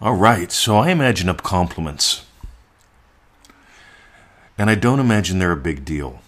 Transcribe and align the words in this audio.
All 0.00 0.14
right, 0.14 0.50
so 0.50 0.76
I 0.76 0.90
imagine 0.90 1.28
up 1.28 1.42
compliments. 1.42 2.26
And 4.58 4.68
I 4.68 4.74
don't 4.74 5.00
imagine 5.00 5.38
they're 5.38 5.52
a 5.52 5.56
big 5.56 5.84
deal. 5.84 6.20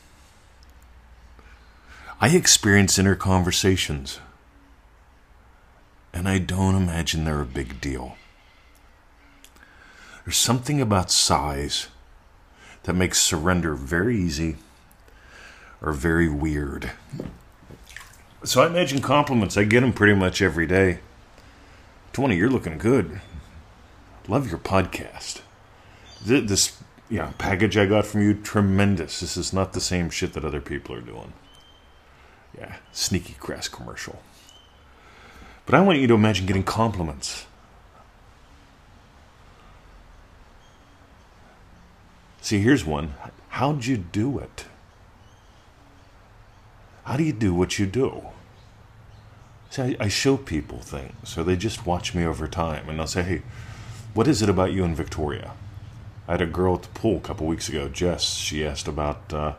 I 2.20 2.28
experience 2.28 2.98
inner 2.98 3.16
conversations. 3.16 4.20
And 6.12 6.28
I 6.28 6.38
don't 6.38 6.74
imagine 6.74 7.24
they're 7.24 7.42
a 7.42 7.46
big 7.46 7.80
deal. 7.80 8.16
There's 10.24 10.38
something 10.38 10.80
about 10.80 11.10
size 11.10 11.88
that 12.84 12.94
makes 12.94 13.20
surrender 13.20 13.74
very 13.74 14.16
easy 14.16 14.56
or 15.82 15.92
very 15.92 16.28
weird. 16.28 16.92
So 18.44 18.62
I 18.62 18.66
imagine 18.66 19.02
compliments. 19.02 19.56
I 19.56 19.64
get 19.64 19.80
them 19.80 19.92
pretty 19.92 20.14
much 20.14 20.40
every 20.40 20.66
day. 20.66 21.00
Twenty, 22.12 22.36
you're 22.36 22.48
looking 22.48 22.78
good. 22.78 23.20
Love 24.28 24.50
your 24.50 24.58
podcast. 24.58 25.40
This 26.24 26.76
yeah 27.08 27.32
package 27.38 27.76
I 27.76 27.86
got 27.86 28.06
from 28.06 28.22
you 28.22 28.34
tremendous. 28.34 29.20
This 29.20 29.36
is 29.36 29.52
not 29.52 29.72
the 29.72 29.80
same 29.80 30.10
shit 30.10 30.32
that 30.32 30.44
other 30.44 30.60
people 30.60 30.94
are 30.96 31.00
doing. 31.00 31.32
Yeah, 32.58 32.76
sneaky 32.92 33.34
crass 33.34 33.68
commercial. 33.68 34.20
But 35.64 35.74
I 35.74 35.80
want 35.82 35.98
you 35.98 36.06
to 36.08 36.14
imagine 36.14 36.46
getting 36.46 36.64
compliments. 36.64 37.46
See, 42.40 42.60
here's 42.60 42.84
one. 42.84 43.14
How'd 43.50 43.86
you 43.86 43.96
do 43.96 44.38
it? 44.38 44.66
How 47.04 47.16
do 47.16 47.24
you 47.24 47.32
do 47.32 47.54
what 47.54 47.78
you 47.78 47.86
do? 47.86 48.26
See, 49.70 49.82
I, 49.82 49.96
I 50.00 50.08
show 50.08 50.36
people 50.36 50.78
things, 50.78 51.36
or 51.36 51.44
they 51.44 51.56
just 51.56 51.86
watch 51.86 52.14
me 52.14 52.24
over 52.24 52.46
time, 52.46 52.88
and 52.88 52.98
they'll 52.98 53.06
say, 53.06 53.22
hey, 53.22 53.42
what 54.16 54.26
is 54.26 54.40
it 54.40 54.48
about 54.48 54.72
you 54.72 54.82
and 54.82 54.96
Victoria? 54.96 55.52
I 56.26 56.32
had 56.32 56.40
a 56.40 56.46
girl 56.46 56.76
at 56.76 56.82
the 56.82 56.88
pool 56.88 57.18
a 57.18 57.20
couple 57.20 57.46
weeks 57.46 57.68
ago, 57.68 57.90
Jess. 57.90 58.34
She 58.36 58.66
asked 58.66 58.88
about 58.88 59.32
uh, 59.32 59.52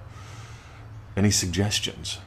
any 1.16 1.30
suggestions. 1.30 2.18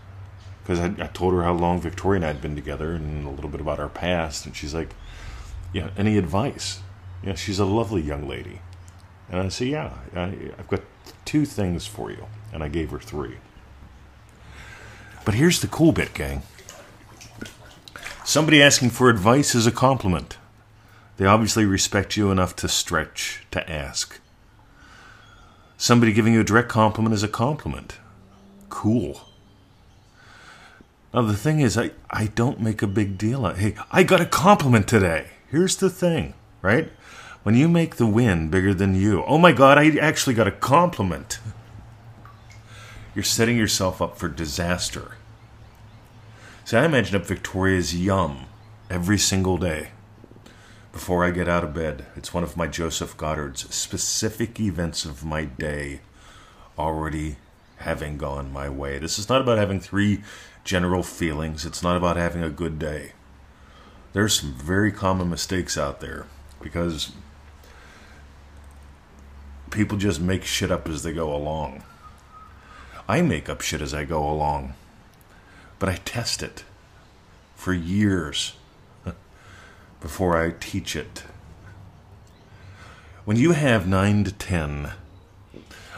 Because 0.63 0.79
I, 0.79 0.95
I, 1.03 1.09
told 1.09 1.35
her 1.35 1.43
how 1.43 1.55
long 1.55 1.81
Victoria 1.81 2.19
and 2.19 2.25
I 2.25 2.29
had 2.29 2.41
been 2.41 2.55
together 2.55 2.93
and 2.93 3.27
a 3.27 3.31
little 3.31 3.51
bit 3.51 3.61
about 3.61 3.81
our 3.81 3.89
past. 3.89 4.47
And 4.47 4.55
she's 4.55 4.73
like, 4.73 4.95
Yeah, 5.73 5.91
any 5.97 6.17
advice? 6.17 6.81
Yeah, 7.25 7.35
she's 7.35 7.59
a 7.59 7.65
lovely 7.65 8.01
young 8.01 8.29
lady. 8.29 8.61
And 9.29 9.41
I 9.41 9.49
said, 9.49 9.67
Yeah, 9.67 9.95
I, 10.15 10.53
I've 10.57 10.69
got 10.69 10.83
two 11.25 11.45
things 11.45 11.89
for 11.89 12.13
you. 12.13 12.27
And 12.53 12.63
I 12.63 12.69
gave 12.69 12.91
her 12.91 13.01
three. 13.01 13.39
But 15.25 15.35
here's 15.35 15.61
the 15.61 15.69
cool 15.69 15.91
bit, 15.91 16.15
gang. 16.15 16.43
Somebody 18.25 18.63
asking 18.63 18.91
for 18.91 19.11
advice 19.11 19.57
is 19.57 19.67
a 19.67 19.73
compliment. 19.73 20.37
They 21.21 21.27
obviously 21.27 21.67
respect 21.67 22.17
you 22.17 22.31
enough 22.31 22.57
to 22.57 22.67
stretch, 22.67 23.45
to 23.51 23.71
ask. 23.71 24.19
Somebody 25.77 26.15
giving 26.15 26.33
you 26.33 26.41
a 26.41 26.45
direct 26.45 26.71
compliment 26.71 27.15
is 27.15 27.23
a 27.23 27.29
compliment. 27.29 27.99
Cool. 28.71 29.29
Now, 31.13 31.21
the 31.21 31.37
thing 31.37 31.61
is, 31.61 31.77
I, 31.77 31.91
I 32.09 32.29
don't 32.29 32.59
make 32.59 32.81
a 32.81 32.87
big 32.87 33.19
deal 33.19 33.45
Hey, 33.59 33.75
I 33.93 34.03
got 34.03 34.23
a 34.23 34.25
compliment 34.25 34.89
today. 34.89 35.27
Here's 35.51 35.77
the 35.77 35.91
thing, 35.91 36.33
right? 36.63 36.91
When 37.43 37.55
you 37.55 37.69
make 37.69 37.97
the 37.97 38.07
win 38.07 38.49
bigger 38.49 38.73
than 38.73 38.95
you, 38.95 39.23
oh 39.25 39.37
my 39.37 39.53
God, 39.53 39.77
I 39.77 39.95
actually 39.99 40.33
got 40.33 40.49
a 40.49 40.51
compliment. 40.51 41.39
You're 43.15 43.25
setting 43.25 43.59
yourself 43.59 44.01
up 44.01 44.17
for 44.17 44.31
disaster. 44.31 45.17
See, 46.65 46.79
I 46.79 46.87
imagine 46.87 47.17
up 47.17 47.27
Victoria's 47.27 47.95
yum 47.95 48.47
every 48.89 49.19
single 49.19 49.59
day 49.59 49.91
before 50.93 51.25
I 51.25 51.31
get 51.31 51.49
out 51.49 51.65
of 51.65 51.75
bed. 51.75 52.07
It's 52.17 52.35
one 52.35 52.43
of 52.43 52.57
my 52.57 52.67
Joseph 52.67 53.17
Goddard's 53.17 53.73
specific 53.75 54.59
events 54.59 55.05
of 55.05 55.25
my 55.25 55.45
day 55.45 56.01
already 56.79 57.37
having 57.77 58.19
gone 58.19 58.53
my 58.53 58.69
way. 58.69 58.99
This 58.99 59.19
is 59.19 59.29
not 59.29 59.41
about 59.41 59.59
having 59.59 59.81
three 59.81 60.23
general 60.65 61.03
feelings, 61.03 61.65
it's 61.65 61.83
not 61.83 61.97
about 61.97 62.17
having 62.17 62.43
a 62.43 62.51
good 62.51 62.79
day. 62.79 63.13
There's 64.13 64.39
some 64.39 64.55
very 64.55 64.93
common 64.93 65.31
mistakes 65.31 65.79
out 65.79 66.01
there 66.01 66.27
because 66.61 67.13
people 69.71 69.97
just 69.97 70.21
make 70.21 70.45
shit 70.45 70.71
up 70.71 70.89
as 70.89 71.03
they 71.03 71.13
go 71.13 71.35
along. 71.35 71.85
I 73.09 73.23
make 73.23 73.49
up 73.49 73.61
shit 73.61 73.81
as 73.81 73.95
I 73.95 74.05
go 74.05 74.29
along, 74.29 74.75
but 75.79 75.89
I 75.89 75.97
test 76.05 76.43
it 76.43 76.65
for 77.55 77.73
years 77.73 78.55
before 80.01 80.37
I 80.37 80.53
teach 80.59 80.97
it. 80.97 81.25
When 83.25 83.37
you 83.37 83.53
have 83.53 83.87
9 83.87 84.25
to 84.25 84.33
10, 84.33 84.93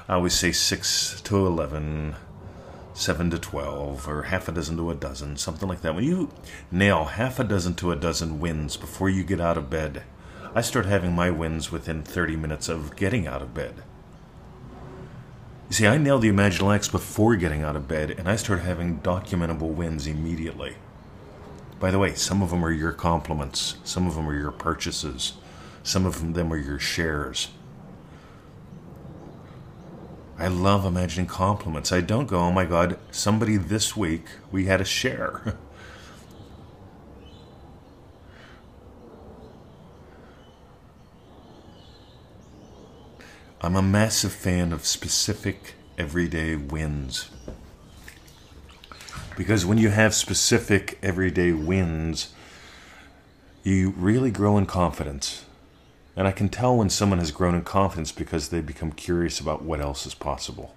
I 0.09 0.15
always 0.15 0.35
say 0.35 0.53
6 0.53 1.21
to 1.23 1.47
11, 1.47 2.17
7 2.95 3.31
to 3.31 3.39
12, 3.39 4.09
or 4.09 4.23
half 4.25 4.49
a 4.49 4.53
dozen 4.53 4.77
to 4.77 4.91
a 4.91 4.95
dozen, 4.95 5.37
something 5.37 5.69
like 5.69 5.81
that. 5.83 5.95
When 5.95 6.05
you 6.05 6.31
nail 6.71 7.05
half 7.05 7.39
a 7.39 7.45
dozen 7.45 7.75
to 7.77 7.93
a 7.93 7.97
dozen 7.97 8.41
wins 8.41 8.77
before 8.77 9.09
you 9.09 9.23
get 9.23 9.41
out 9.41 9.57
of 9.57 9.71
bed, 9.71 10.03
I 10.55 10.61
start 10.61 10.85
having 10.85 11.15
my 11.15 11.31
wins 11.31 11.73
within 11.73 12.03
30 12.03 12.37
minutes 12.37 12.69
of 12.69 12.97
getting 12.97 13.27
out 13.27 13.41
of 13.41 13.55
bed. 13.55 13.83
You 15.71 15.75
see, 15.75 15.87
I 15.87 15.97
nail 15.97 16.19
the 16.19 16.29
imaginal 16.29 16.75
acts 16.75 16.89
before 16.89 17.37
getting 17.37 17.62
out 17.62 17.77
of 17.77 17.89
bed, 17.89 18.11
and 18.11 18.29
I 18.29 18.37
start 18.37 18.61
having 18.61 19.01
documentable 19.01 19.73
wins 19.73 20.07
immediately. 20.07 20.75
By 21.82 21.91
the 21.91 21.98
way, 21.98 22.15
some 22.15 22.41
of 22.43 22.50
them 22.50 22.65
are 22.65 22.70
your 22.70 22.93
compliments, 22.93 23.75
some 23.82 24.06
of 24.06 24.15
them 24.15 24.28
are 24.28 24.38
your 24.38 24.53
purchases, 24.53 25.32
some 25.82 26.06
of 26.06 26.34
them 26.34 26.53
are 26.53 26.56
your 26.56 26.78
shares. 26.78 27.48
I 30.38 30.47
love 30.47 30.84
imagining 30.84 31.26
compliments. 31.26 31.91
I 31.91 32.00
don't 32.00 32.28
go, 32.28 32.38
oh 32.38 32.53
my 32.53 32.66
God, 32.66 33.00
somebody 33.10 33.56
this 33.56 33.97
week, 33.97 34.26
we 34.53 34.66
had 34.66 34.81
a 34.81 34.84
share. 34.84 35.43
I'm 43.60 43.75
a 43.75 43.82
massive 43.82 44.32
fan 44.32 44.72
of 44.72 44.87
specific 44.87 45.75
everyday 45.99 46.54
wins. 46.54 47.28
Because 49.37 49.65
when 49.65 49.78
you 49.78 49.88
have 49.88 50.15
specific 50.15 50.98
everyday 51.03 51.53
wins, 51.53 52.32
you 53.62 53.91
really 53.97 54.31
grow 54.31 54.59
in 54.59 54.66
confidence. 54.66 55.44
And 56.16 56.28
I 56.28 56.32
can 56.32 56.48
tell 56.48 56.76
when 56.76 56.91
someone 56.91 57.19
has 57.19 57.31
grown 57.31 57.54
in 57.54 57.62
confidence 57.62 58.12
because 58.12 58.48
they 58.48 58.60
become 58.60 58.93
curious 58.93 59.41
about 59.41 59.62
what 59.62 59.81
else 59.81 60.06
is 60.06 60.15
possible. 60.15 60.75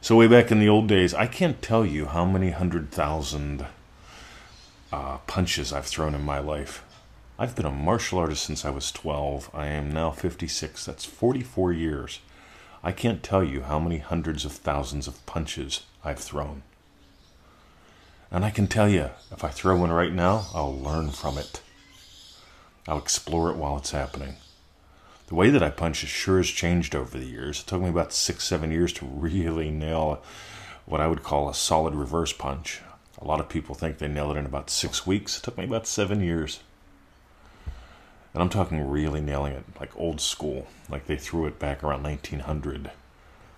So, 0.00 0.14
way 0.14 0.28
back 0.28 0.52
in 0.52 0.60
the 0.60 0.68
old 0.68 0.86
days, 0.86 1.12
I 1.12 1.26
can't 1.26 1.60
tell 1.60 1.84
you 1.84 2.06
how 2.06 2.24
many 2.24 2.50
hundred 2.50 2.92
thousand 2.92 3.66
uh, 4.92 5.18
punches 5.26 5.72
I've 5.72 5.86
thrown 5.86 6.14
in 6.14 6.22
my 6.22 6.38
life. 6.38 6.84
I've 7.36 7.56
been 7.56 7.66
a 7.66 7.70
martial 7.72 8.18
artist 8.18 8.44
since 8.44 8.64
I 8.64 8.70
was 8.70 8.92
12. 8.92 9.50
I 9.52 9.66
am 9.66 9.92
now 9.92 10.10
56. 10.10 10.84
That's 10.84 11.04
44 11.04 11.72
years. 11.72 12.20
I 12.82 12.92
can't 12.92 13.22
tell 13.22 13.42
you 13.42 13.62
how 13.62 13.78
many 13.78 13.98
hundreds 13.98 14.44
of 14.44 14.52
thousands 14.52 15.08
of 15.08 15.24
punches 15.26 15.82
I've 16.04 16.20
thrown. 16.20 16.62
And 18.30 18.44
I 18.44 18.50
can 18.50 18.66
tell 18.66 18.88
you, 18.88 19.10
if 19.32 19.42
I 19.42 19.48
throw 19.48 19.76
one 19.76 19.90
right 19.90 20.12
now, 20.12 20.46
I'll 20.54 20.76
learn 20.76 21.10
from 21.10 21.38
it. 21.38 21.60
I'll 22.86 22.98
explore 22.98 23.50
it 23.50 23.56
while 23.56 23.76
it's 23.76 23.90
happening. 23.90 24.36
The 25.26 25.34
way 25.34 25.50
that 25.50 25.62
I 25.62 25.70
punch 25.70 26.02
has 26.02 26.10
sure 26.10 26.38
has 26.38 26.48
changed 26.48 26.94
over 26.94 27.18
the 27.18 27.26
years. 27.26 27.60
It 27.60 27.66
took 27.66 27.82
me 27.82 27.88
about 27.88 28.12
six, 28.12 28.44
seven 28.44 28.70
years 28.70 28.92
to 28.94 29.06
really 29.10 29.70
nail 29.70 30.22
what 30.86 31.00
I 31.00 31.06
would 31.06 31.22
call 31.22 31.48
a 31.48 31.54
solid 31.54 31.94
reverse 31.94 32.32
punch. 32.32 32.80
A 33.20 33.26
lot 33.26 33.40
of 33.40 33.48
people 33.48 33.74
think 33.74 33.98
they 33.98 34.08
nail 34.08 34.30
it 34.30 34.36
in 34.36 34.46
about 34.46 34.70
six 34.70 35.06
weeks. 35.06 35.36
It 35.36 35.42
took 35.42 35.58
me 35.58 35.64
about 35.64 35.86
seven 35.86 36.20
years. 36.20 36.60
And 38.38 38.44
I'm 38.44 38.50
talking 38.50 38.88
really 38.88 39.20
nailing 39.20 39.54
it, 39.54 39.64
like 39.80 39.90
old 39.98 40.20
school, 40.20 40.68
like 40.88 41.08
they 41.08 41.16
threw 41.16 41.46
it 41.46 41.58
back 41.58 41.82
around 41.82 42.04
1900 42.04 42.92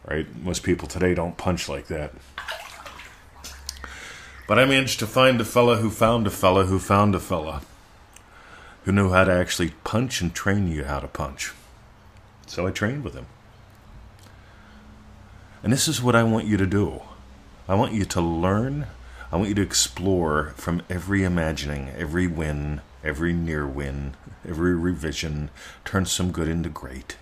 right? 0.04 0.26
Most 0.42 0.62
people 0.62 0.88
today 0.88 1.14
don't 1.14 1.36
punch 1.36 1.68
like 1.68 1.86
that. 1.88 2.12
But 4.46 4.58
I 4.58 4.64
managed 4.64 4.98
to 5.00 5.06
find 5.06 5.40
a 5.40 5.44
fella 5.44 5.76
who 5.76 5.90
found 5.90 6.26
a 6.26 6.30
fella 6.30 6.64
who 6.64 6.78
found 6.78 7.14
a 7.14 7.20
fella 7.20 7.62
who 8.84 8.92
knew 8.92 9.10
how 9.10 9.24
to 9.24 9.32
actually 9.32 9.70
punch 9.84 10.20
and 10.20 10.34
train 10.34 10.66
you 10.66 10.84
how 10.84 11.00
to 11.00 11.06
punch. 11.06 11.52
So 12.46 12.66
I 12.66 12.70
trained 12.70 13.04
with 13.04 13.14
him. 13.14 13.26
And 15.62 15.72
this 15.72 15.86
is 15.86 16.02
what 16.02 16.16
I 16.16 16.22
want 16.22 16.46
you 16.46 16.56
to 16.56 16.66
do. 16.66 17.02
I 17.68 17.74
want 17.74 17.92
you 17.92 18.04
to 18.06 18.20
learn, 18.20 18.86
I 19.30 19.36
want 19.36 19.50
you 19.50 19.54
to 19.56 19.62
explore 19.62 20.54
from 20.56 20.82
every 20.88 21.22
imagining, 21.22 21.90
every 21.90 22.26
win, 22.26 22.80
every 23.02 23.32
near 23.32 23.66
win, 23.66 24.14
every 24.48 24.74
revision, 24.74 25.50
turns 25.84 26.10
some 26.10 26.32
good 26.32 26.48
into 26.48 26.68
great. 26.68 27.16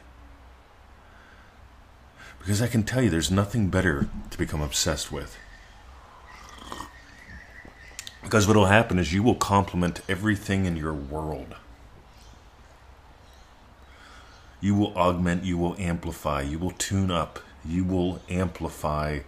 Because 2.38 2.62
I 2.62 2.66
can 2.66 2.82
tell 2.82 3.02
you 3.02 3.10
there's 3.10 3.30
nothing 3.30 3.68
better 3.68 4.08
to 4.30 4.38
become 4.38 4.60
obsessed 4.62 5.12
with. 5.12 5.36
Because 8.22 8.46
what 8.46 8.56
will 8.56 8.66
happen 8.66 8.98
is 8.98 9.12
you 9.12 9.22
will 9.22 9.34
complement 9.34 10.00
everything 10.08 10.64
in 10.64 10.76
your 10.76 10.92
world. 10.92 11.56
You 14.60 14.74
will 14.74 14.96
augment, 14.96 15.44
you 15.44 15.56
will 15.56 15.76
amplify, 15.78 16.42
you 16.42 16.58
will 16.58 16.72
tune 16.72 17.10
up, 17.10 17.38
you 17.64 17.84
will 17.84 18.20
amplify, 18.28 19.20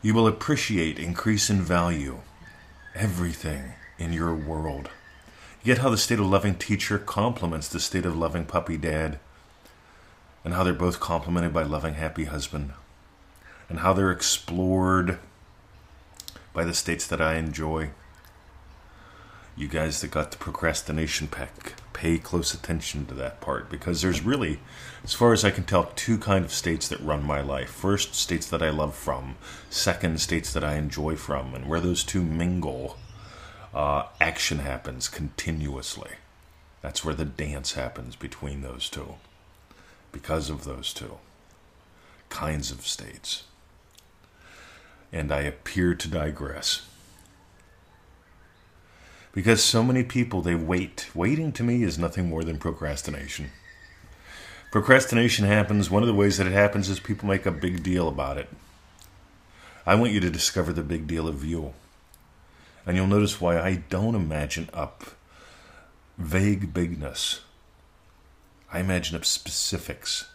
you 0.00 0.14
will 0.14 0.28
appreciate, 0.28 0.98
increase 0.98 1.50
in 1.50 1.60
value 1.60 2.20
everything 2.96 3.74
in 3.98 4.12
your 4.12 4.34
world. 4.34 4.90
Yet 5.66 5.78
how 5.78 5.90
the 5.90 5.98
state 5.98 6.20
of 6.20 6.26
loving 6.26 6.54
teacher 6.54 6.96
complements 6.96 7.66
the 7.66 7.80
state 7.80 8.06
of 8.06 8.16
loving 8.16 8.44
puppy 8.44 8.76
dad, 8.76 9.18
and 10.44 10.54
how 10.54 10.62
they're 10.62 10.72
both 10.72 11.00
complemented 11.00 11.52
by 11.52 11.64
loving 11.64 11.94
happy 11.94 12.26
husband, 12.26 12.70
and 13.68 13.80
how 13.80 13.92
they're 13.92 14.12
explored 14.12 15.18
by 16.52 16.64
the 16.64 16.72
states 16.72 17.04
that 17.08 17.20
I 17.20 17.34
enjoy. 17.34 17.90
You 19.56 19.66
guys 19.66 20.00
that 20.02 20.12
got 20.12 20.30
the 20.30 20.36
procrastination 20.36 21.26
pack, 21.26 21.74
pay 21.92 22.18
close 22.18 22.54
attention 22.54 23.04
to 23.06 23.14
that 23.14 23.40
part 23.40 23.68
because 23.68 24.02
there's 24.02 24.22
really, 24.22 24.60
as 25.02 25.14
far 25.14 25.32
as 25.32 25.44
I 25.44 25.50
can 25.50 25.64
tell, 25.64 25.90
two 25.96 26.16
kind 26.16 26.44
of 26.44 26.52
states 26.52 26.86
that 26.86 27.00
run 27.00 27.24
my 27.24 27.40
life. 27.40 27.70
First, 27.70 28.14
states 28.14 28.48
that 28.50 28.62
I 28.62 28.70
love 28.70 28.94
from. 28.94 29.34
Second, 29.68 30.20
states 30.20 30.52
that 30.52 30.62
I 30.62 30.76
enjoy 30.76 31.16
from. 31.16 31.56
And 31.56 31.68
where 31.68 31.80
those 31.80 32.04
two 32.04 32.22
mingle, 32.22 32.98
uh, 33.76 34.06
action 34.22 34.60
happens 34.60 35.06
continuously. 35.06 36.12
That's 36.80 37.04
where 37.04 37.14
the 37.14 37.26
dance 37.26 37.74
happens 37.74 38.16
between 38.16 38.62
those 38.62 38.88
two. 38.88 39.16
Because 40.12 40.48
of 40.48 40.64
those 40.64 40.94
two 40.94 41.18
kinds 42.30 42.70
of 42.70 42.86
states. 42.86 43.44
And 45.12 45.30
I 45.30 45.40
appear 45.42 45.94
to 45.94 46.08
digress. 46.08 46.88
Because 49.32 49.62
so 49.62 49.82
many 49.82 50.02
people, 50.02 50.40
they 50.40 50.54
wait. 50.54 51.08
Waiting 51.14 51.52
to 51.52 51.62
me 51.62 51.82
is 51.82 51.98
nothing 51.98 52.30
more 52.30 52.42
than 52.42 52.58
procrastination. 52.58 53.50
Procrastination 54.72 55.44
happens, 55.44 55.90
one 55.90 56.02
of 56.02 56.08
the 56.08 56.14
ways 56.14 56.38
that 56.38 56.46
it 56.46 56.52
happens 56.54 56.88
is 56.88 56.98
people 56.98 57.28
make 57.28 57.44
a 57.44 57.52
big 57.52 57.82
deal 57.82 58.08
about 58.08 58.38
it. 58.38 58.48
I 59.84 59.94
want 59.94 60.12
you 60.12 60.20
to 60.20 60.30
discover 60.30 60.72
the 60.72 60.82
big 60.82 61.06
deal 61.06 61.28
of 61.28 61.44
you. 61.44 61.74
And 62.86 62.96
you'll 62.96 63.06
notice 63.06 63.40
why 63.40 63.60
I 63.60 63.82
don't 63.88 64.14
imagine 64.14 64.70
up 64.72 65.04
vague 66.16 66.72
bigness. 66.72 67.40
I 68.72 68.80
imagine 68.80 69.16
up 69.16 69.24
specifics. 69.24 70.30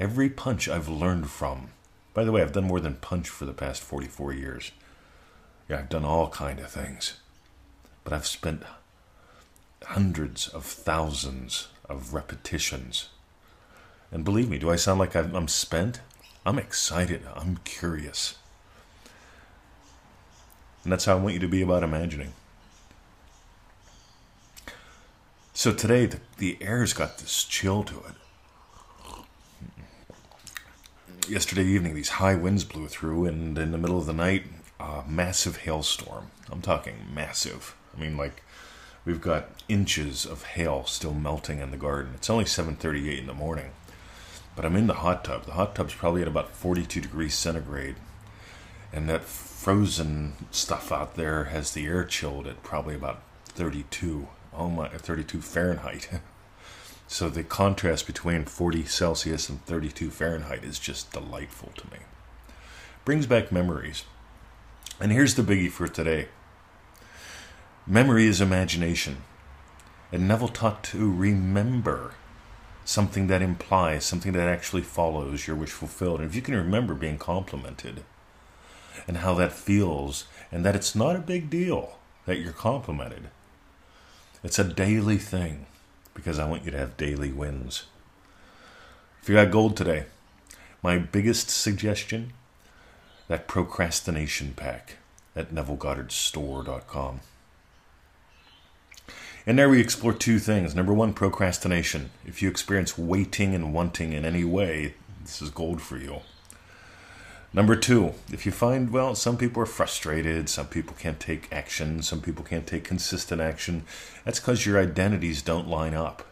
Every 0.00 0.30
punch 0.30 0.68
I've 0.68 0.88
learned 0.88 1.30
from. 1.30 1.70
By 2.14 2.24
the 2.24 2.32
way, 2.32 2.42
I've 2.42 2.52
done 2.52 2.64
more 2.64 2.80
than 2.80 2.96
punch 2.96 3.28
for 3.28 3.44
the 3.44 3.52
past 3.52 3.82
44 3.82 4.32
years. 4.32 4.72
Yeah, 5.68 5.78
I've 5.78 5.88
done 5.88 6.04
all 6.04 6.30
kind 6.30 6.58
of 6.58 6.70
things 6.70 7.14
but 8.08 8.16
I've 8.16 8.26
spent 8.26 8.62
hundreds 9.84 10.48
of 10.48 10.64
thousands 10.64 11.68
of 11.90 12.14
repetitions. 12.14 13.10
And 14.10 14.24
believe 14.24 14.48
me, 14.48 14.56
do 14.56 14.70
I 14.70 14.76
sound 14.76 14.98
like 14.98 15.14
I'm 15.14 15.46
spent? 15.46 16.00
I'm 16.46 16.58
excited. 16.58 17.20
I'm 17.36 17.58
curious. 17.64 18.36
And 20.88 20.92
that's 20.94 21.04
how 21.04 21.18
I 21.18 21.20
want 21.20 21.34
you 21.34 21.40
to 21.40 21.48
be 21.48 21.60
about 21.60 21.82
imagining. 21.82 22.32
So 25.52 25.74
today, 25.74 26.06
the, 26.06 26.20
the 26.38 26.56
air's 26.62 26.94
got 26.94 27.18
this 27.18 27.44
chill 27.44 27.84
to 27.84 28.04
it. 31.18 31.28
Yesterday 31.28 31.66
evening, 31.66 31.94
these 31.94 32.08
high 32.08 32.36
winds 32.36 32.64
blew 32.64 32.88
through, 32.88 33.26
and 33.26 33.58
in 33.58 33.70
the 33.70 33.76
middle 33.76 33.98
of 33.98 34.06
the 34.06 34.14
night, 34.14 34.44
a 34.80 35.04
massive 35.06 35.58
hailstorm. 35.58 36.30
I'm 36.50 36.62
talking 36.62 36.94
massive. 37.12 37.74
I 37.94 38.00
mean, 38.00 38.16
like 38.16 38.42
we've 39.04 39.20
got 39.20 39.50
inches 39.68 40.24
of 40.24 40.42
hail 40.44 40.86
still 40.86 41.12
melting 41.12 41.58
in 41.58 41.70
the 41.70 41.76
garden. 41.76 42.12
It's 42.14 42.30
only 42.30 42.46
7:38 42.46 43.18
in 43.18 43.26
the 43.26 43.34
morning, 43.34 43.72
but 44.56 44.64
I'm 44.64 44.74
in 44.74 44.86
the 44.86 44.94
hot 44.94 45.22
tub. 45.22 45.44
The 45.44 45.52
hot 45.52 45.74
tub's 45.74 45.92
probably 45.92 46.22
at 46.22 46.28
about 46.28 46.52
42 46.52 47.02
degrees 47.02 47.34
centigrade, 47.34 47.96
and 48.92 49.08
that 49.08 49.24
frozen 49.24 50.34
stuff 50.50 50.90
out 50.90 51.14
there 51.14 51.44
has 51.44 51.72
the 51.72 51.86
air 51.86 52.04
chilled 52.04 52.46
at 52.46 52.62
probably 52.62 52.94
about 52.94 53.22
32. 53.46 54.28
Oh 54.54 54.66
uh, 54.66 54.68
my, 54.68 54.88
32 54.88 55.40
Fahrenheit. 55.40 56.08
so 57.06 57.28
the 57.28 57.44
contrast 57.44 58.06
between 58.06 58.44
40 58.44 58.86
Celsius 58.86 59.48
and 59.48 59.64
32 59.66 60.10
Fahrenheit 60.10 60.64
is 60.64 60.78
just 60.78 61.12
delightful 61.12 61.72
to 61.76 61.86
me. 61.90 61.98
Brings 63.04 63.26
back 63.26 63.52
memories. 63.52 64.04
And 65.00 65.12
here's 65.12 65.34
the 65.34 65.42
biggie 65.42 65.70
for 65.70 65.86
today. 65.86 66.28
Memory 67.86 68.26
is 68.26 68.40
imagination. 68.40 69.18
And 70.10 70.26
Neville 70.26 70.48
taught 70.48 70.82
to 70.84 71.10
remember 71.10 72.14
something 72.84 73.26
that 73.26 73.42
implies, 73.42 74.04
something 74.04 74.32
that 74.32 74.48
actually 74.48 74.82
follows 74.82 75.46
your 75.46 75.56
wish 75.56 75.70
fulfilled. 75.70 76.20
And 76.20 76.28
if 76.28 76.34
you 76.34 76.42
can 76.42 76.54
remember 76.54 76.94
being 76.94 77.18
complimented 77.18 78.02
and 79.06 79.18
how 79.18 79.34
that 79.34 79.52
feels, 79.52 80.24
and 80.50 80.64
that 80.64 80.76
it's 80.76 80.94
not 80.94 81.16
a 81.16 81.20
big 81.20 81.50
deal 81.50 81.98
that 82.26 82.38
you're 82.38 82.52
complimented, 82.52 83.28
it's 84.42 84.58
a 84.58 84.64
daily 84.64 85.18
thing 85.18 85.66
because 86.14 86.38
I 86.38 86.48
want 86.48 86.64
you 86.64 86.70
to 86.70 86.78
have 86.78 86.96
daily 86.96 87.32
wins. 87.32 87.84
If 89.22 89.28
you 89.28 89.34
got 89.34 89.50
gold 89.50 89.76
today, 89.76 90.06
my 90.82 90.98
biggest 90.98 91.50
suggestion 91.50 92.32
that 93.28 93.46
procrastination 93.46 94.54
pack 94.54 94.96
at 95.36 95.54
NevilleGoddardStore.com. 95.54 97.20
And 99.46 99.58
there 99.58 99.68
we 99.68 99.80
explore 99.80 100.12
two 100.12 100.38
things. 100.38 100.74
Number 100.74 100.92
one, 100.92 101.14
procrastination. 101.14 102.10
If 102.26 102.42
you 102.42 102.50
experience 102.50 102.98
waiting 102.98 103.54
and 103.54 103.72
wanting 103.72 104.12
in 104.12 104.24
any 104.24 104.44
way, 104.44 104.94
this 105.22 105.40
is 105.40 105.50
gold 105.50 105.80
for 105.80 105.96
you. 105.96 106.20
Number 107.52 107.76
two, 107.76 108.12
if 108.30 108.44
you 108.44 108.52
find, 108.52 108.90
well, 108.90 109.14
some 109.14 109.38
people 109.38 109.62
are 109.62 109.66
frustrated, 109.66 110.48
some 110.50 110.66
people 110.66 110.94
can't 110.98 111.18
take 111.18 111.50
action, 111.50 112.02
some 112.02 112.20
people 112.20 112.44
can't 112.44 112.66
take 112.66 112.84
consistent 112.84 113.40
action, 113.40 113.84
that's 114.24 114.38
because 114.38 114.66
your 114.66 114.78
identities 114.78 115.40
don't 115.40 115.66
line 115.66 115.94
up. 115.94 116.26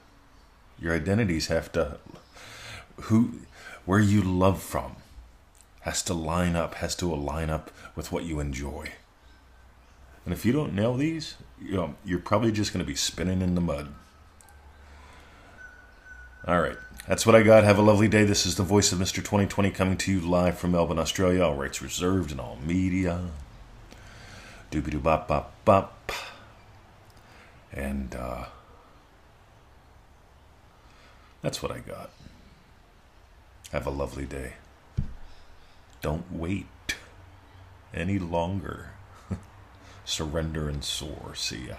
Your 0.79 0.95
identities 0.95 1.47
have 1.47 1.73
to, 1.73 1.99
who, 3.03 3.41
where 3.87 3.99
you 3.99 4.21
love 4.21 4.63
from, 4.63 4.97
has 5.81 6.03
to 6.03 6.13
line 6.13 6.55
up, 6.55 6.75
has 6.77 6.95
to 6.97 7.13
align 7.13 7.49
up 7.49 7.71
with 7.95 8.12
what 8.12 8.25
you 8.25 8.39
enjoy. 8.39 8.91
And 10.27 10.35
if 10.35 10.45
you 10.45 10.53
don't 10.53 10.75
nail 10.75 10.95
these, 10.95 11.37
you 11.62 11.77
know, 11.77 11.95
you're 12.05 12.19
probably 12.19 12.53
just 12.53 12.75
going 12.75 12.85
to 12.85 12.89
be 12.89 12.97
spinning 12.97 13.41
in 13.41 13.55
the 13.55 13.61
mud. 13.62 13.89
All 16.47 16.61
right. 16.61 16.76
That's 17.09 17.26
what 17.26 17.35
I 17.35 17.43
got. 17.43 17.65
Have 17.65 17.79
a 17.79 17.83
lovely 17.83 18.07
day. 18.07 18.25
This 18.25 18.47
is 18.47 18.55
the 18.55 18.62
voice 18.62 18.93
of 18.93 19.00
Mr. 19.00 19.17
2020 19.17 19.71
coming 19.71 19.97
to 19.99 20.12
you 20.12 20.21
live 20.21 20.57
from 20.57 20.73
Melbourne, 20.73 20.99
Australia. 20.99 21.43
All 21.43 21.57
rights 21.57 21.83
reserved 21.83 22.31
in 22.31 22.38
all 22.38 22.57
media. 22.65 23.31
Doobie 24.71 24.91
doo 24.91 25.00
bop 25.00 25.26
bop 25.26 25.53
bop. 25.65 26.12
And 27.73 28.15
uh, 28.15 28.45
that's 31.43 31.62
what 31.62 31.73
I 31.73 31.81
got. 31.81 32.11
Have 33.73 33.87
a 33.87 33.91
lovely 33.91 34.25
day. 34.25 34.53
Don't 36.00 36.31
wait 36.33 36.67
any 37.93 38.21
longer 38.21 38.91
surrender 40.05 40.69
and 40.69 40.85
soar. 40.85 41.35
See 41.35 41.67
ya. 41.69 41.75